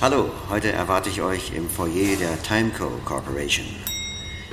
Hallo, 0.00 0.30
heute 0.48 0.70
erwarte 0.70 1.08
ich 1.08 1.20
euch 1.20 1.52
im 1.56 1.68
Foyer 1.68 2.14
der 2.20 2.40
Timeco 2.44 2.88
Corporation. 3.04 3.66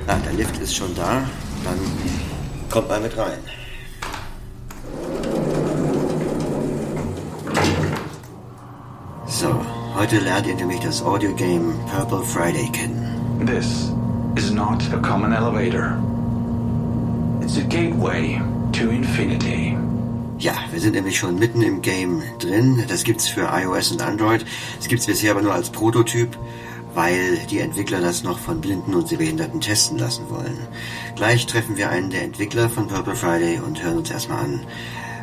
Ah, 0.08 0.18
der 0.26 0.34
Lift 0.34 0.58
ist 0.60 0.76
schon 0.76 0.96
da. 0.96 1.22
Dann 1.64 1.78
kommt 2.72 2.90
mal 2.90 3.00
mit 3.00 3.16
rein. 3.16 3.38
So, 9.28 9.64
heute 9.94 10.18
lernt 10.18 10.48
ihr 10.48 10.56
nämlich 10.56 10.80
das 10.80 11.04
Audio-Game 11.04 11.76
Purple 11.96 12.24
Friday 12.24 12.68
kennen. 12.72 13.46
This 13.46 13.94
is 14.36 14.50
not 14.50 14.82
a 14.92 14.98
common 14.98 15.32
elevator. 15.32 15.96
It's 17.42 17.60
a 17.60 17.62
gateway 17.62 18.42
to 18.72 18.90
infinity. 18.90 19.78
Ja, 20.38 20.54
wir 20.72 20.82
sind 20.82 20.96
nämlich 20.96 21.18
schon 21.18 21.40
mitten 21.40 21.62
im 21.62 21.82
Game 21.82 22.22
drin. 22.40 22.84
Das 22.90 23.06
gibt's 23.06 23.30
für 23.30 23.48
iOS 23.54 23.94
und 23.94 24.02
Android. 24.02 24.46
Es 24.80 24.90
gibt's 24.90 25.06
bisher 25.06 25.32
aber 25.32 25.42
nur 25.42 25.54
als 25.54 25.70
Prototyp, 25.70 26.38
weil 26.94 27.38
die 27.50 27.60
Entwickler 27.60 28.02
das 28.02 28.24
noch 28.24 28.38
von 28.38 28.60
Blinden 28.60 28.94
und 28.96 29.08
Sehbehinderten 29.08 29.62
testen 29.62 29.98
lassen 29.98 30.30
wollen. 30.30 30.58
Gleich 31.16 31.46
treffen 31.46 31.78
wir 31.78 31.90
einen 31.90 32.10
der 32.10 32.24
Entwickler 32.24 32.68
von 32.68 32.90
Purple 32.90 33.16
Friday 33.16 33.62
und 33.66 33.82
hören 33.82 34.00
uns 34.00 34.12
erstmal 34.12 34.44
an, 34.44 34.60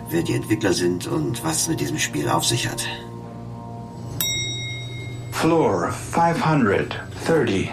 wer 0.08 0.22
die 0.22 0.32
Entwickler 0.32 0.72
sind 0.72 1.06
und 1.06 1.44
was 1.44 1.62
es 1.62 1.68
mit 1.68 1.80
diesem 1.80 1.98
Spiel 1.98 2.30
auf 2.30 2.46
sich 2.46 2.66
hat. 2.70 2.86
Floor 5.30 5.90
539, 5.90 7.68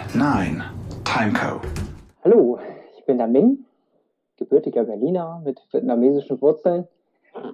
Timeco. 1.04 1.62
Hallo, 2.22 2.58
ich 2.98 3.04
bin 3.06 3.16
der 3.16 3.28
Ming, 3.28 3.64
gebürtiger 4.36 4.84
Berliner 4.84 5.40
mit 5.42 5.58
vietnamesischen 5.72 6.38
Wurzeln. 6.42 6.86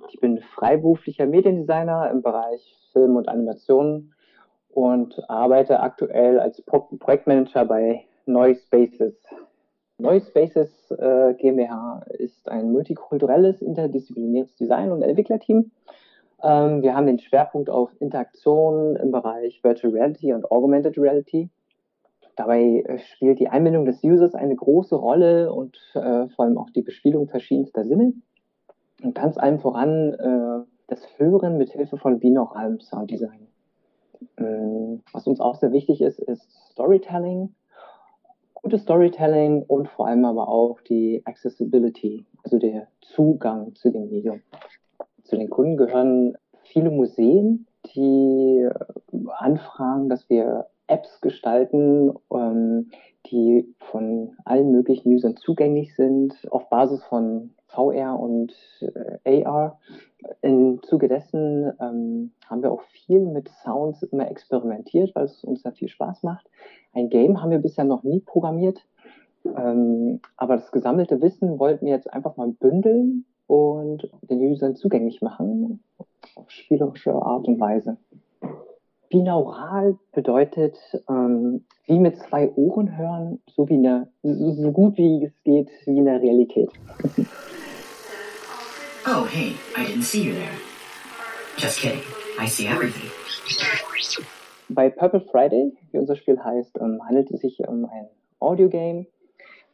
Ich 0.08 0.20
bin 0.20 0.40
freiberuflicher 0.40 1.26
Mediendesigner 1.26 2.10
im 2.10 2.22
Bereich 2.22 2.76
Film 2.92 3.16
und 3.16 3.28
Animation 3.28 4.12
und 4.70 5.22
arbeite 5.28 5.80
aktuell 5.80 6.38
als 6.38 6.62
Pro 6.62 6.80
Projektmanager 6.98 7.64
bei 7.64 8.04
Noise 8.26 8.62
Spaces. 8.62 9.14
Noise 9.98 10.26
Spaces 10.26 10.90
äh, 10.90 11.34
GmbH 11.34 12.04
ist 12.10 12.48
ein 12.48 12.70
multikulturelles, 12.70 13.62
interdisziplinäres 13.62 14.54
Design- 14.56 14.92
und 14.92 15.02
Entwicklerteam. 15.02 15.70
Ähm, 16.42 16.82
wir 16.82 16.94
haben 16.94 17.06
den 17.06 17.18
Schwerpunkt 17.18 17.70
auf 17.70 17.90
Interaktion 18.00 18.96
im 18.96 19.10
Bereich 19.10 19.64
Virtual 19.64 19.92
Reality 19.92 20.34
und 20.34 20.50
Augmented 20.50 20.98
Reality. 20.98 21.48
Dabei 22.36 22.84
äh, 22.86 22.98
spielt 22.98 23.40
die 23.40 23.48
Einbindung 23.48 23.86
des 23.86 24.04
Users 24.04 24.34
eine 24.34 24.54
große 24.54 24.94
Rolle 24.94 25.52
und 25.52 25.78
äh, 25.94 26.28
vor 26.28 26.44
allem 26.44 26.58
auch 26.58 26.68
die 26.70 26.82
Bespielung 26.82 27.28
verschiedenster 27.28 27.84
Sinne. 27.84 28.12
Und 29.02 29.14
ganz 29.14 29.36
allem 29.36 29.60
voran 29.60 30.14
äh, 30.14 30.64
das 30.88 31.00
Hören 31.18 31.58
mit 31.58 31.70
Hilfe 31.72 31.96
von 31.98 32.18
binauralem 32.18 32.80
Sounddesign. 32.80 33.46
Ähm, 34.38 35.02
was 35.12 35.26
uns 35.26 35.40
auch 35.40 35.56
sehr 35.56 35.72
wichtig 35.72 36.00
ist, 36.00 36.18
ist 36.18 36.50
Storytelling, 36.70 37.54
gutes 38.54 38.82
Storytelling 38.82 39.62
und 39.62 39.88
vor 39.88 40.06
allem 40.06 40.24
aber 40.24 40.48
auch 40.48 40.80
die 40.80 41.22
Accessibility, 41.24 42.24
also 42.42 42.58
der 42.58 42.88
Zugang 43.00 43.74
zu 43.74 43.90
dem 43.90 44.08
Medium. 44.08 44.40
Zu 45.24 45.36
den 45.36 45.50
Kunden 45.50 45.76
gehören 45.76 46.36
viele 46.62 46.90
Museen, 46.90 47.66
die 47.94 48.68
anfragen, 49.38 50.08
dass 50.08 50.28
wir 50.30 50.66
Apps 50.88 51.20
gestalten, 51.20 52.12
ähm, 52.32 52.90
die 53.30 53.74
von 53.78 54.36
allen 54.44 54.72
möglichen 54.72 55.12
Usern 55.12 55.36
zugänglich 55.36 55.94
sind, 55.94 56.34
auf 56.50 56.68
Basis 56.68 57.02
von 57.04 57.50
VR 57.68 58.18
und 58.18 58.52
äh, 59.24 59.44
AR. 59.44 59.78
Im 60.42 60.82
Zuge 60.82 61.08
dessen 61.08 61.72
ähm, 61.80 62.32
haben 62.46 62.62
wir 62.62 62.72
auch 62.72 62.82
viel 62.82 63.20
mit 63.20 63.48
Sounds 63.48 64.02
immer 64.02 64.30
experimentiert, 64.30 65.14
weil 65.14 65.24
es 65.24 65.44
uns 65.44 65.62
da 65.62 65.70
viel 65.72 65.88
Spaß 65.88 66.22
macht. 66.22 66.48
Ein 66.92 67.10
Game 67.10 67.42
haben 67.42 67.50
wir 67.50 67.58
bisher 67.58 67.84
noch 67.84 68.02
nie 68.02 68.20
programmiert, 68.20 68.86
ähm, 69.44 70.20
aber 70.36 70.56
das 70.56 70.72
gesammelte 70.72 71.20
Wissen 71.20 71.58
wollten 71.58 71.86
wir 71.86 71.92
jetzt 71.92 72.12
einfach 72.12 72.36
mal 72.36 72.48
bündeln 72.48 73.24
und 73.46 74.10
den 74.22 74.40
Usern 74.40 74.74
zugänglich 74.74 75.22
machen 75.22 75.82
auf 76.34 76.50
spielerische 76.50 77.14
Art 77.14 77.46
und 77.46 77.60
Weise. 77.60 77.96
Binaural 79.16 79.96
bedeutet 80.12 80.76
ähm, 81.08 81.64
wie 81.86 81.98
mit 81.98 82.18
zwei 82.18 82.50
Ohren 82.50 82.98
hören, 82.98 83.40
so 83.46 83.66
wie 83.66 83.78
eine, 83.78 84.12
so 84.22 84.72
gut 84.72 84.98
wie 84.98 85.24
es 85.24 85.32
geht, 85.42 85.70
wie 85.86 85.96
in 85.96 86.04
der 86.04 86.20
Realität. 86.20 86.70
Oh, 89.08 89.24
hey, 89.24 89.54
I 89.76 89.86
didn't 89.86 90.02
see 90.02 90.20
you 90.20 90.34
there. 90.34 90.58
Just 91.56 91.78
kidding. 91.78 92.02
I 92.40 92.48
see 92.48 92.66
everything. 92.66 93.08
Bei 94.68 94.90
Purple 94.90 95.20
Friday, 95.20 95.72
wie 95.92 95.98
unser 95.98 96.16
Spiel 96.16 96.42
heißt, 96.42 96.76
ähm, 96.80 97.00
handelt 97.06 97.30
es 97.30 97.40
sich 97.40 97.60
um 97.60 97.84
ein 97.84 98.08
Audiogame. 98.40 99.06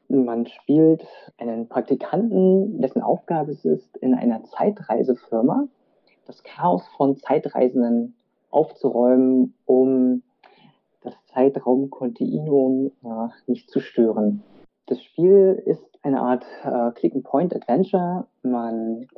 Man 0.09 0.47
spielt 0.49 1.07
einen 1.39 1.67
Praktikanten, 1.67 2.83
dessen 2.83 3.01
Aufgabe 3.01 3.53
es 3.53 3.65
ist, 3.65 3.97
in 3.97 4.13
einer 4.13 4.45
Zeitreisefirma 4.45 5.67
das 6.27 6.43
Chaos 6.43 6.87
von 6.99 7.17
Zeitreisenden 7.17 8.15
aufzuräumen, 8.53 9.55
um 9.65 10.23
das 11.03 11.15
Zeitraumkontinuum 11.27 12.93
äh, 13.03 13.29
nicht 13.47 13.71
zu 13.71 13.81
stören. 13.81 14.43
Das 14.87 15.03
Spiel 15.03 15.63
ist 15.67 15.85
eine 16.03 16.21
Art 16.21 16.45
äh, 16.65 16.91
Click-and-Point-Adventure. 16.93 18.27
Man 18.43 19.09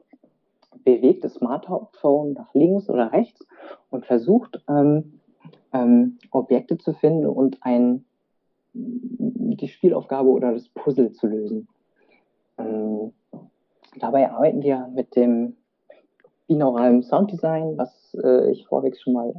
bewegt 0.85 1.25
das 1.25 1.35
Smartphone 1.35 2.35
nach 2.35 2.53
links 2.55 2.89
oder 2.89 3.13
rechts 3.13 3.47
und 3.91 4.07
versucht, 4.07 4.63
ähm, 4.69 5.21
ähm, 5.73 6.19
Objekte 6.31 6.79
zu 6.79 6.93
finden 6.93 7.27
und 7.27 7.59
ein, 7.63 8.05
die 8.73 9.69
Spielaufgabe 9.69 10.29
oder 10.29 10.53
das 10.53 10.69
Puzzle 10.69 11.13
zu 11.13 11.27
lösen. 11.27 11.69
Ähm, 12.59 13.13
dabei 13.99 14.31
arbeiten 14.31 14.63
wir 14.63 14.89
mit 14.95 15.17
dem 15.17 15.57
binauralen 16.47 17.03
Sounddesign, 17.03 17.77
was 17.77 18.17
äh, 18.23 18.51
ich 18.51 18.67
vorweg 18.67 18.99
schon 18.99 19.15
mal 19.15 19.31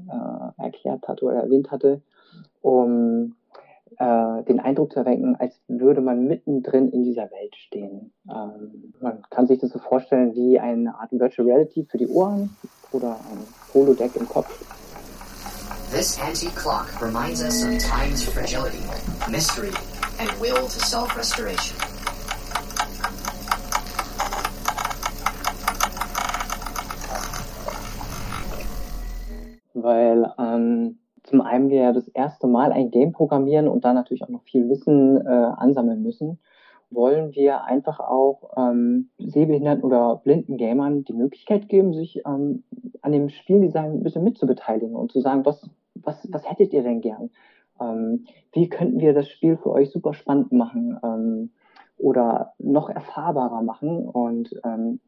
äh, 0.58 0.64
erklärt 0.64 1.08
hatte 1.08 1.26
oder 1.26 1.44
erwähnt 1.44 1.72
hatte, 1.72 2.02
um 2.62 3.36
äh, 3.98 4.44
den 4.44 4.60
Eindruck 4.60 4.92
zu 4.92 5.00
erwecken, 5.00 5.36
als 5.36 5.60
würde 5.68 6.02
man 6.02 6.28
mittendrin 6.28 6.90
in 6.90 7.04
dieser 7.04 7.32
Welt 7.32 7.56
stehen. 7.56 8.12
Ähm, 8.30 8.94
man 9.00 9.22
kann 9.30 9.48
sich 9.48 9.60
das 9.60 9.72
so 9.72 9.80
vorstellen 9.80 10.36
wie 10.36 10.60
eine 10.60 11.00
Art 11.00 11.12
Virtual 11.12 11.48
Reality 11.48 11.86
für 11.86 11.98
die 11.98 12.08
Ohren 12.08 12.56
oder 12.92 13.12
ein 13.12 13.40
Holodeck 13.74 14.16
im 14.16 14.28
Kopf. 14.28 14.64
This 15.92 16.20
antique 16.20 16.56
clock 16.56 17.02
reminds 17.02 17.42
us 17.42 17.64
of 17.64 17.78
time's 17.78 18.24
fragility, 18.24 18.84
mystery, 19.30 19.72
and 20.20 20.30
will 20.42 20.56
to 20.56 20.80
self-restoration. 20.80 21.85
Weil 29.86 30.34
ähm, 30.40 30.98
zum 31.22 31.42
einen 31.42 31.70
wir 31.70 31.82
ja 31.82 31.94
das 31.94 32.08
erste 32.08 32.48
Mal 32.48 32.72
ein 32.72 32.90
Game 32.90 33.12
programmieren 33.12 33.68
und 33.68 33.86
da 33.86 33.94
natürlich 33.94 34.24
auch 34.24 34.30
noch 34.30 34.42
viel 34.42 34.68
Wissen 34.68 35.24
äh, 35.26 35.30
ansammeln 35.30 36.02
müssen, 36.02 36.40
wollen 36.90 37.36
wir 37.36 37.64
einfach 37.66 38.00
auch 38.00 38.52
ähm, 38.58 39.10
sehbehinderten 39.20 39.84
oder 39.84 40.22
blinden 40.24 40.58
Gamern 40.58 41.04
die 41.04 41.14
Möglichkeit 41.14 41.70
geben, 41.70 41.94
sich 41.94 42.22
ähm, 42.26 42.64
an 43.02 43.12
dem 43.12 43.30
Spieldesign 43.30 43.92
ein 43.92 44.04
bisschen 44.04 44.24
mitzubeteiligen 44.24 44.96
und 44.96 45.12
zu 45.12 45.22
sagen, 45.22 45.46
was, 45.46 45.70
was, 45.94 46.28
was 46.32 46.50
hättet 46.50 46.74
ihr 46.74 46.82
denn 46.82 47.02
gern? 47.02 47.30
Ähm, 47.80 48.26
wie 48.54 48.70
könnten 48.70 49.00
wir 49.00 49.14
das 49.14 49.30
Spiel 49.30 49.58
für 49.58 49.72
euch 49.72 49.92
super 49.92 50.14
spannend 50.14 50.52
machen 50.52 50.98
ähm, 51.04 51.52
oder 51.98 52.54
noch 52.58 52.90
erfahrbarer 52.90 53.62
machen? 53.62 54.08
Und 54.08 54.50
ähm, 54.64 55.00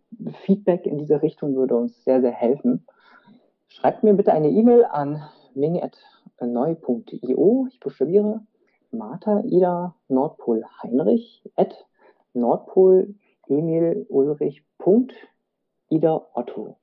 Feedback 0.44 0.85
in 0.85 0.97
diese 0.97 1.21
Richtung 1.21 1.56
würde 1.56 1.77
uns 1.77 2.03
sehr, 2.03 2.21
sehr 2.21 2.31
helfen. 2.31 2.85
Schreibt 3.69 4.04
mir 4.04 4.14
bitte 4.14 4.34
eine 4.34 4.50
E-Mail 4.50 4.86
an 4.86 5.22
ming.neu.io. 5.54 5.98
Ich 7.69 7.80
buchstabiere 7.80 8.42
Martha 8.92 9.42
Ida 9.46 9.96
Nordpol 10.08 10.64
Heinrich 10.81 11.44
at 11.56 11.86
Nordpol 12.34 13.16
Emil 13.48 14.06
Ulrich 14.10 14.64
Ida 15.90 16.28
Otto. 16.34 16.78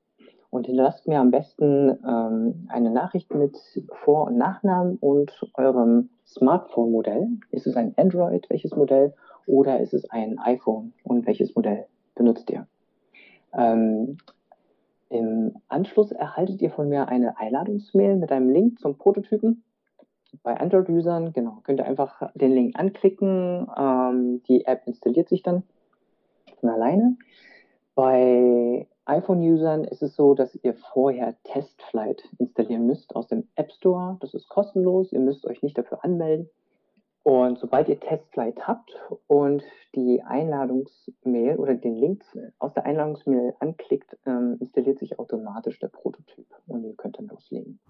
Und 0.50 0.66
hinterlasst 0.66 1.08
mir 1.08 1.18
am 1.18 1.30
besten 1.30 1.98
ähm, 2.06 2.68
eine 2.68 2.90
Nachricht 2.90 3.34
mit 3.34 3.58
Vor- 4.04 4.26
und 4.26 4.36
Nachnamen 4.36 4.96
und 4.98 5.50
eurem 5.54 6.10
Smartphone-Modell. 6.26 7.28
Ist 7.50 7.66
es 7.66 7.76
ein 7.76 7.94
Android, 7.96 8.48
welches 8.50 8.76
Modell, 8.76 9.14
oder 9.46 9.80
ist 9.80 9.94
es 9.94 10.08
ein 10.10 10.38
iPhone 10.38 10.92
und 11.02 11.26
welches 11.26 11.54
Modell 11.56 11.86
benutzt 12.14 12.48
ihr? 12.50 12.68
Ähm, 13.52 14.18
Im 15.14 15.54
Anschluss 15.68 16.10
erhaltet 16.10 16.60
ihr 16.60 16.70
von 16.70 16.88
mir 16.88 17.06
eine 17.06 17.38
Einladungsmail 17.38 18.16
mit 18.16 18.32
einem 18.32 18.50
Link 18.50 18.80
zum 18.80 18.98
Prototypen. 18.98 19.62
Bei 20.42 20.58
Android-Usern, 20.58 21.32
genau, 21.32 21.60
könnt 21.62 21.78
ihr 21.78 21.86
einfach 21.86 22.32
den 22.34 22.50
Link 22.50 22.76
anklicken. 22.76 23.68
Ähm, 23.78 24.42
die 24.48 24.66
App 24.66 24.82
installiert 24.86 25.28
sich 25.28 25.44
dann 25.44 25.62
von 26.58 26.68
alleine. 26.68 27.16
Bei 27.94 28.88
iPhone-Usern 29.04 29.84
ist 29.84 30.02
es 30.02 30.16
so, 30.16 30.34
dass 30.34 30.56
ihr 30.56 30.74
vorher 30.74 31.36
Testflight 31.44 32.24
installieren 32.38 32.84
müsst 32.84 33.14
aus 33.14 33.28
dem 33.28 33.46
App 33.54 33.70
Store. 33.70 34.16
Das 34.18 34.34
ist 34.34 34.48
kostenlos. 34.48 35.12
Ihr 35.12 35.20
müsst 35.20 35.46
euch 35.46 35.62
nicht 35.62 35.78
dafür 35.78 36.02
anmelden. 36.02 36.50
Und 37.24 37.58
sobald 37.58 37.88
ihr 37.88 37.98
Testflight 37.98 38.68
habt 38.68 38.90
und 39.26 39.62
die 39.94 40.22
Einladungsmail 40.22 41.56
oder 41.56 41.74
den 41.74 41.94
Link 41.94 42.22
aus 42.58 42.74
der 42.74 42.84
Einladungsmail 42.84 43.54
anklickt, 43.60 44.14
ähm, 44.26 44.58
installiert 44.60 44.98
sich 44.98 45.18
automatisch 45.18 45.78
der 45.78 45.88
Prototyp 45.88 46.46
und 46.66 46.84
ihr 46.84 46.94
könnt 46.94 47.18
dann 47.18 47.28
loslegen. 47.28 47.80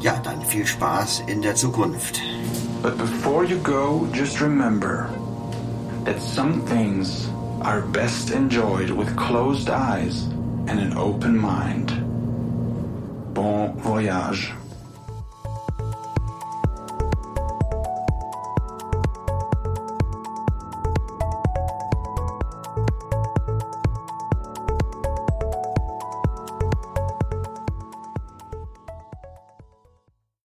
Ja, 0.00 0.20
dann 0.24 0.40
viel 0.40 0.66
Spaß 0.66 1.24
in 1.28 1.42
der 1.42 1.54
Zukunft. 1.54 2.20
But 2.82 2.98
before 2.98 3.44
you 3.44 3.58
go, 3.62 4.04
just 4.12 4.42
remember 4.42 5.08
that 6.04 6.20
some 6.20 6.64
things 6.66 7.30
are 7.60 7.82
best 7.92 8.32
enjoyed 8.32 8.90
with 8.90 9.14
closed 9.16 9.70
eyes 9.70 10.28
and 10.66 10.80
an 10.80 10.96
open 10.96 11.36
mind. 11.36 11.92
Bon 13.32 13.72
voyage. 13.78 14.52